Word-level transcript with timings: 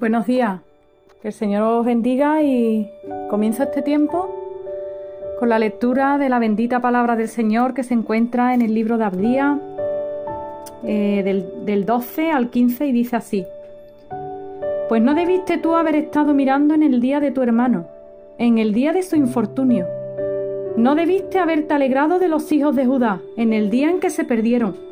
Buenos 0.00 0.26
días, 0.26 0.60
que 1.20 1.28
el 1.28 1.34
Señor 1.34 1.62
os 1.64 1.84
bendiga 1.84 2.40
y 2.42 2.88
comienza 3.28 3.64
este 3.64 3.82
tiempo 3.82 4.32
con 5.40 5.48
la 5.48 5.58
lectura 5.58 6.18
de 6.18 6.28
la 6.28 6.38
bendita 6.38 6.80
palabra 6.80 7.16
del 7.16 7.26
Señor 7.26 7.74
que 7.74 7.82
se 7.82 7.94
encuentra 7.94 8.54
en 8.54 8.62
el 8.62 8.74
libro 8.74 8.96
de 8.96 9.04
Abdía 9.04 9.58
eh, 10.84 11.22
del, 11.24 11.66
del 11.66 11.84
12 11.84 12.30
al 12.30 12.50
15 12.50 12.86
y 12.86 12.92
dice 12.92 13.16
así. 13.16 13.44
Pues 14.88 15.02
no 15.02 15.14
debiste 15.14 15.58
tú 15.58 15.74
haber 15.74 15.96
estado 15.96 16.32
mirando 16.32 16.74
en 16.74 16.84
el 16.84 17.00
día 17.00 17.18
de 17.18 17.32
tu 17.32 17.42
hermano, 17.42 17.86
en 18.38 18.58
el 18.58 18.72
día 18.72 18.92
de 18.92 19.02
su 19.02 19.16
infortunio. 19.16 19.86
No 20.76 20.94
debiste 20.94 21.40
haberte 21.40 21.74
alegrado 21.74 22.20
de 22.20 22.28
los 22.28 22.52
hijos 22.52 22.76
de 22.76 22.86
Judá 22.86 23.20
en 23.36 23.52
el 23.52 23.68
día 23.68 23.90
en 23.90 23.98
que 23.98 24.10
se 24.10 24.24
perdieron, 24.24 24.87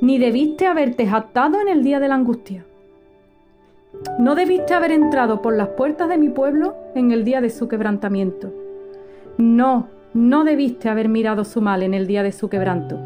ni 0.00 0.18
debiste 0.18 0.66
haberte 0.66 1.06
jactado 1.06 1.60
en 1.60 1.68
el 1.68 1.82
día 1.82 2.00
de 2.00 2.08
la 2.08 2.14
angustia. 2.14 2.64
No 4.18 4.34
debiste 4.34 4.74
haber 4.74 4.92
entrado 4.92 5.40
por 5.40 5.56
las 5.56 5.68
puertas 5.68 6.08
de 6.08 6.18
mi 6.18 6.28
pueblo 6.28 6.74
en 6.94 7.12
el 7.12 7.24
día 7.24 7.40
de 7.40 7.50
su 7.50 7.66
quebrantamiento. 7.68 8.52
No, 9.38 9.88
no 10.12 10.44
debiste 10.44 10.88
haber 10.88 11.08
mirado 11.08 11.44
su 11.44 11.60
mal 11.60 11.82
en 11.82 11.94
el 11.94 12.06
día 12.06 12.22
de 12.22 12.32
su 12.32 12.48
quebranto, 12.48 12.98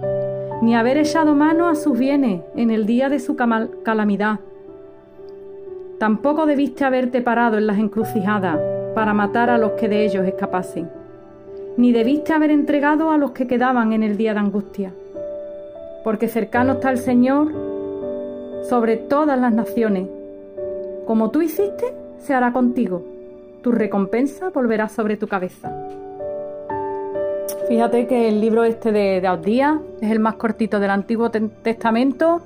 ni 0.63 0.75
haber 0.75 0.97
echado 0.97 1.35
mano 1.35 1.69
a 1.69 1.75
sus 1.75 1.99
bienes 1.99 2.43
en 2.57 2.71
el 2.71 2.87
día 2.87 3.09
de 3.09 3.21
su 3.21 3.37
calamidad. 3.37 4.41
Tampoco 5.99 6.47
debiste 6.47 6.85
haberte 6.85 7.21
parado 7.21 7.59
en 7.59 7.67
las 7.67 7.79
encrucijadas 7.79 8.59
para 8.95 9.15
matar 9.15 9.51
a 9.51 9.59
los 9.59 9.73
que 9.73 9.89
de 9.89 10.05
ellos 10.05 10.27
escapasen, 10.27 10.91
ni 11.77 11.93
debiste 11.93 12.33
haber 12.33 12.51
entregado 12.51 13.11
a 13.11 13.19
los 13.19 13.31
que 13.31 13.47
quedaban 13.47 13.93
en 13.93 14.03
el 14.03 14.17
día 14.17 14.33
de 14.33 14.41
angustia, 14.41 14.93
porque 16.05 16.29
cercano 16.29 16.75
está 16.75 16.91
el 16.91 16.99
Señor 16.99 17.53
sobre 18.69 18.97
todas 18.97 19.39
las 19.39 19.53
naciones 19.53 20.09
como 21.11 21.33
tú 21.33 21.43
hiciste, 21.43 21.93
se 22.19 22.35
hará 22.35 22.53
contigo. 22.53 23.03
Tu 23.63 23.73
recompensa 23.73 24.51
volverá 24.51 24.89
sobre 24.89 25.17
tu 25.17 25.27
cabeza. 25.27 25.69
Fíjate 27.67 28.07
que 28.07 28.29
el 28.29 28.41
libro 28.41 28.63
este 28.63 28.93
de, 28.93 29.21
de 29.21 29.79
es 30.01 30.09
el 30.09 30.21
más 30.21 30.37
cortito 30.37 30.79
del 30.79 30.91
Antiguo 30.91 31.33
Testamento, 31.33 32.43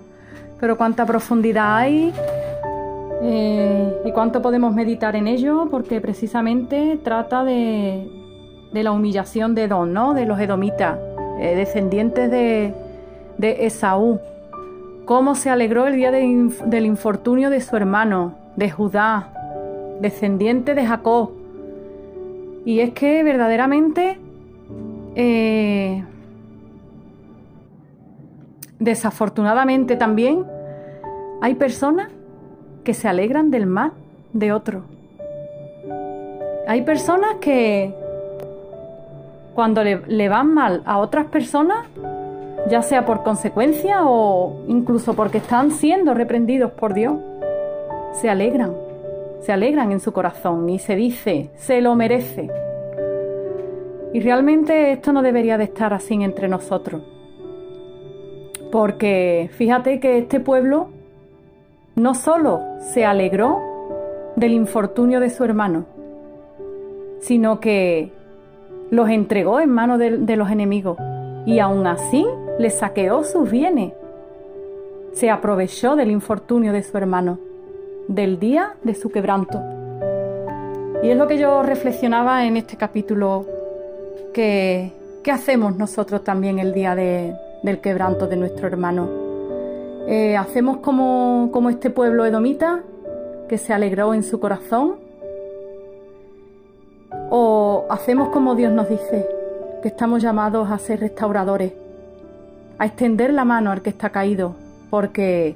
pero 0.59 0.79
cuánta 0.79 1.05
profundidad 1.05 1.77
hay 1.77 2.11
eh, 3.23 4.01
y 4.07 4.13
cuánto 4.13 4.41
podemos 4.41 4.75
meditar 4.75 5.15
en 5.15 5.29
ello, 5.29 5.69
porque 5.71 6.01
precisamente 6.01 6.99
trata 7.05 7.45
de, 7.45 8.09
la 8.73 8.93
humillación 8.93 9.55
de 9.55 9.65
Edom, 9.65 9.93
¿no? 9.93 10.15
de 10.15 10.25
los 10.25 10.41
edomitas, 10.41 10.99
eh, 11.39 11.55
descendientes 11.55 12.31
de, 12.31 12.73
de, 13.39 13.67
Esaú. 13.67 14.21
Cómo 15.05 15.35
se 15.35 15.51
alegró 15.51 15.87
el 15.87 15.97
día 15.97 16.11
del 16.11 16.87
infortunio 16.87 17.51
de 17.51 17.61
su 17.61 17.77
hermano, 17.77 18.35
de 18.57 18.71
Judá, 18.71 19.29
descendiente 20.01 20.75
de 20.75 20.87
Jacob. 20.87 21.31
Y 22.65 22.81
es 22.81 22.93
que 22.93 23.23
verdaderamente, 23.23 24.19
eh, 25.15 26.03
desafortunadamente 28.79 29.97
también, 29.97 30.45
hay 31.43 31.55
personas 31.55 32.09
que 32.85 32.95
se 32.95 33.09
alegran 33.09 33.51
del 33.51 33.67
mal 33.67 33.93
de 34.33 34.53
otro. 34.53 34.83
Hay 36.67 36.83
personas 36.83 37.37
que 37.41 37.95
cuando 39.55 39.85
le, 39.85 40.01
le, 40.07 40.29
van 40.29 40.53
mal 40.53 40.83
a 40.87 40.99
otras 40.99 41.27
personas, 41.27 41.87
ya 42.69 42.83
sea 42.83 43.05
por 43.05 43.23
consecuencia 43.23 44.03
o 44.05 44.65
incluso 44.69 45.15
porque 45.15 45.39
están 45.39 45.71
siendo 45.71 46.15
reprendidos 46.15 46.73
por 46.73 46.95
Dios, 46.95 47.15
se 48.13 48.31
alegran, 48.31 48.75
se 49.41 49.53
alegran 49.53 49.93
en 49.93 50.01
su 50.01 50.13
corazón 50.13 50.69
y 50.71 50.79
se 50.79 50.97
dice, 50.97 51.51
se 51.57 51.81
lo 51.81 51.95
merece. 51.95 52.51
Y 54.13 54.21
realmente 54.21 54.93
esto 54.93 55.13
no 55.13 55.23
debería 55.23 55.59
de 55.59 55.65
estar 55.65 55.93
así 55.93 56.15
entre 56.15 56.49
nosotros. 56.49 57.03
Porque 58.71 59.51
fíjate 59.53 60.01
que 60.01 60.19
este 60.19 60.41
pueblo 60.41 60.89
no 61.97 62.15
solo 62.15 62.61
se 62.79 63.05
alegró 63.05 63.61
del 64.37 64.53
infortunio 64.53 65.21
de 65.21 65.31
su 65.31 65.45
hermano, 65.45 65.85
sino 67.21 67.61
que 67.61 68.13
los 68.91 69.09
entregó 69.09 69.61
en 69.61 69.71
manos 69.71 69.99
de, 69.99 70.19
de, 70.19 70.37
los 70.37 70.51
enemigos 70.51 70.99
y 71.47 71.59
aún 71.59 71.87
así 71.87 72.27
les 72.59 72.75
saqueó 72.75 73.25
sus 73.25 73.51
bienes. 73.51 73.93
Se 75.13 75.31
aprovechó 75.31 75.97
del 75.97 76.11
infortunio 76.11 76.73
de 76.73 76.83
su 76.83 76.97
hermano 76.97 77.39
del 78.09 78.39
día 78.39 78.77
de 78.83 78.95
su 78.95 79.11
quebranto. 79.11 79.63
Y 81.03 81.11
es 81.11 81.17
lo 81.17 81.27
que 81.27 81.39
yo 81.39 81.63
reflexionaba 81.63 82.47
en 82.47 82.57
este 82.57 82.77
capítulo, 82.77 83.47
que, 84.33 84.93
¿qué 85.23 85.31
hacemos 85.31 85.77
nosotros 85.77 86.25
también 86.25 86.59
el 86.59 86.73
día 86.73 86.95
del 86.95 87.81
quebranto 87.81 88.27
de 88.27 88.37
nuestro 88.37 88.67
hermano? 88.67 89.09
Eh, 90.07 90.37
¿Hacemos 90.37 90.79
como, 90.79 91.51
como 91.53 91.71
este 91.71 91.91
pueblo 91.91 92.25
edomita, 92.25 92.83
que 93.49 93.59
se 93.59 93.73
alegró 93.73 94.15
en 94.15 94.23
su 94.23 94.41
corazón? 94.41 94.97
¿O 97.31 97.87
hacemos 97.91 98.29
como 98.29 98.55
Dios 98.55 98.73
nos 98.73 98.89
dice, 98.89 99.27
que 99.83 99.89
estamos 99.89 100.23
llamados 100.23 100.71
a 100.71 100.79
ser 100.79 101.01
restauradores, 101.01 101.73
a 102.79 102.87
extender 102.87 103.33
la 103.33 103.45
mano 103.45 103.71
al 103.71 103.83
que 103.83 103.91
está 103.91 104.11
caído, 104.11 104.57
porque 104.91 105.55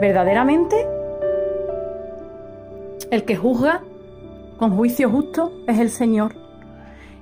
verdaderamente 0.00 0.86
el 3.10 3.24
que 3.24 3.36
juzga 3.36 3.82
con 4.58 4.76
juicio 4.76 5.10
justo 5.10 5.52
es 5.66 5.78
el 5.78 5.90
Señor. 5.90 6.34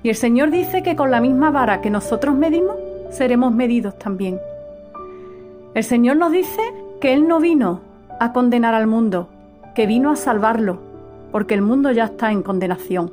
Y 0.03 0.09
el 0.09 0.17
Señor 0.17 0.51
dice 0.51 0.83
que 0.83 0.97
con 0.97 1.11
la 1.11 1.21
misma 1.21 1.51
vara 1.51 1.81
que 1.81 1.91
nosotros 1.91 2.35
medimos, 2.35 2.77
seremos 3.11 3.53
medidos 3.55 3.99
también. 3.99 4.41
El 5.75 5.85
Señor 5.85 6.17
nos 6.17 6.33
dice 6.33 6.61
que 7.01 7.15
Él 7.15 7.29
no 7.29 7.41
vino 7.41 7.81
a 8.21 8.33
condenar 8.33 8.75
al 8.75 8.87
mundo, 8.87 9.29
que 9.75 9.87
vino 9.87 10.11
a 10.11 10.17
salvarlo, 10.17 10.81
porque 11.31 11.55
el 11.55 11.63
mundo 11.63 11.91
ya 11.93 12.05
está 12.05 12.31
en 12.33 12.43
condenación. 12.43 13.13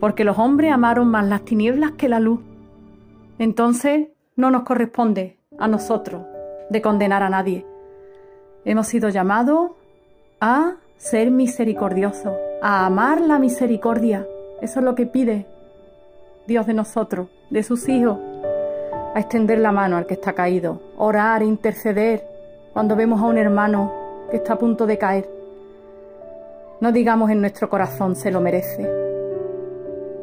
Porque 0.00 0.24
los 0.24 0.38
hombres 0.38 0.72
amaron 0.72 1.08
más 1.08 1.26
las 1.26 1.42
tinieblas 1.42 1.92
que 1.92 2.08
la 2.08 2.20
luz. 2.20 2.40
Entonces 3.38 4.08
no 4.36 4.50
nos 4.50 4.64
corresponde 4.64 5.38
a 5.58 5.66
nosotros 5.66 6.22
de 6.68 6.82
condenar 6.82 7.22
a 7.22 7.30
nadie. 7.30 7.66
Hemos 8.64 8.86
sido 8.86 9.08
llamados 9.08 9.70
a 10.40 10.74
ser 10.98 11.30
misericordioso, 11.30 12.36
a 12.60 12.84
amar 12.84 13.22
la 13.22 13.38
misericordia. 13.38 14.26
Eso 14.60 14.80
es 14.80 14.84
lo 14.84 14.94
que 14.94 15.06
pide 15.06 15.46
Dios 16.46 16.66
de 16.66 16.74
nosotros, 16.74 17.28
de 17.48 17.62
sus 17.62 17.88
hijos, 17.88 18.18
a 19.14 19.20
extender 19.20 19.58
la 19.58 19.72
mano 19.72 19.96
al 19.96 20.06
que 20.06 20.14
está 20.14 20.34
caído, 20.34 20.82
orar, 20.98 21.42
interceder 21.42 22.22
cuando 22.74 22.94
vemos 22.94 23.22
a 23.22 23.26
un 23.26 23.38
hermano 23.38 23.92
que 24.30 24.36
está 24.36 24.54
a 24.54 24.58
punto 24.58 24.86
de 24.86 24.98
caer. 24.98 25.30
No 26.82 26.92
digamos 26.92 27.30
en 27.30 27.40
nuestro 27.40 27.70
corazón 27.70 28.16
se 28.16 28.30
lo 28.30 28.42
merece, 28.42 28.86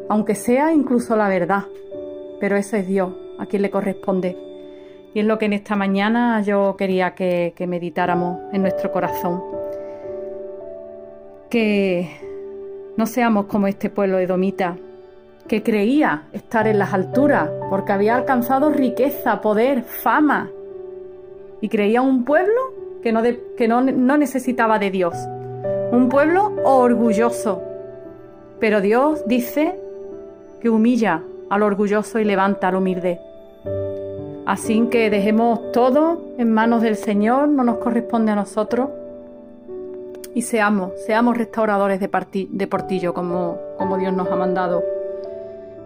aunque 0.07 0.35
sea 0.35 0.72
incluso 0.72 1.16
la 1.16 1.28
verdad, 1.28 1.63
pero 2.40 2.57
ese 2.57 2.80
es 2.80 2.88
Dios 2.88 3.23
a 3.44 3.46
quien 3.46 3.62
le 3.62 3.70
corresponde. 3.70 4.38
Y 5.14 5.20
es 5.20 5.26
lo 5.26 5.38
que 5.38 5.46
en 5.46 5.54
esta 5.54 5.76
mañana 5.76 6.42
yo 6.42 6.76
quería 6.78 7.14
que, 7.14 7.54
meditáramos 7.68 8.40
en 8.52 8.62
nuestro 8.62 8.92
corazón 8.92 9.44
que 11.50 12.09
no 12.98 13.06
seamos 13.06 13.46
como 13.46 13.68
este 13.68 13.92
pueblo 13.92 14.18
edomita, 14.18 14.76
que 15.48 15.62
creía 15.62 16.24
estar 16.34 16.66
en 16.68 16.80
las 16.80 16.94
alturas 16.94 17.48
porque 17.70 17.92
había 17.92 18.16
alcanzado 18.16 18.72
riqueza, 18.72 19.40
poder, 19.40 19.84
fama, 19.84 20.50
y 21.62 21.69
creía 21.69 22.01
un 22.01 22.25
pueblo 22.25 22.60
que 23.04 23.12
no, 23.12 23.22
que 23.56 23.68
no, 23.68 23.81
no 23.81 24.18
necesitaba 24.18 24.80
de 24.80 24.90
Dios, 24.90 25.13
un 25.92 26.10
pueblo 26.10 26.54
orgulloso. 26.63 27.62
Pero 28.60 28.81
Dios 28.81 29.24
dice 29.28 29.80
que 30.60 30.69
humilla 30.69 31.22
al 31.51 31.62
orgulloso 31.62 32.19
y 32.19 32.25
levanta 32.25 32.69
al 32.69 32.78
humilde. 32.78 33.19
Así 34.45 34.88
que 34.88 35.10
dejemos 35.10 35.72
todo 35.72 36.22
en 36.38 36.54
manos 36.54 36.81
del 36.81 36.98
Señor, 36.98 37.48
no 37.48 37.63
nos 37.63 37.78
corresponde 37.78 38.34
a 38.34 38.36
nosotros 38.36 38.90
y 40.36 40.42
seamos, 40.42 40.92
seamos 41.06 41.38
restauradores 41.38 42.00
de, 42.00 42.10
de 42.50 42.68
portillo 42.68 43.13
como, 43.13 43.57
como 43.78 43.98
Dios 43.98 44.13
nos 44.13 44.30
ha 44.30 44.36
mandado. 44.36 44.84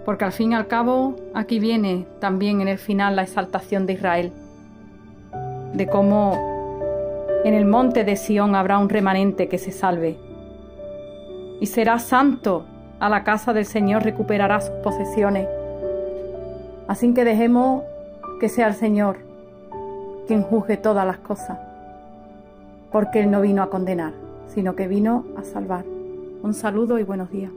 Porque 0.06 0.26
al 0.26 0.32
fin 0.32 0.54
y 0.54 0.56
al 0.56 0.68
cabo 0.68 1.16
aquí 1.34 1.60
viene 1.60 2.08
también 2.20 2.62
en 2.62 2.68
el 2.68 2.78
final 2.78 3.16
la 3.16 3.24
exaltación 3.24 3.86
de 3.86 3.94
Israel, 3.94 4.32
de 5.74 5.88
cómo 5.88 6.58
en 7.44 7.54
el 7.54 7.66
monte 7.66 8.04
de 8.04 8.16
Sión 8.16 8.56
habrá 8.56 8.80
un 8.80 8.90
remanente 8.90 9.48
que 9.50 9.58
se 9.58 9.72
salve. 9.72 10.18
Y 11.60 11.68
será 11.68 12.00
santo 12.00 12.66
a 13.00 13.10
la 13.10 13.24
casa 13.24 13.54
del 13.54 13.66
Señor, 13.66 14.04
recuperará 14.04 14.62
sus 14.62 14.76
posesiones. 14.78 15.48
Así 16.88 17.14
que 17.14 17.26
dejemos 17.26 17.84
que 18.40 18.50
sea 18.50 18.68
el 18.68 18.76
Señor 18.76 19.18
quien 20.28 20.44
juzgue 20.44 20.78
todas 20.78 21.06
las 21.06 21.18
cosas, 21.18 21.58
porque 22.92 23.22
Él 23.22 23.32
no 23.32 23.42
vino 23.42 23.64
a 23.64 23.70
condenar, 23.70 24.14
sino 24.54 24.76
que 24.76 24.88
vino 24.88 25.26
a 25.38 25.44
salvar. 25.44 25.86
Un 26.44 26.54
saludo 26.54 27.00
y 27.00 27.04
buenos 27.04 27.32
días. 27.32 27.52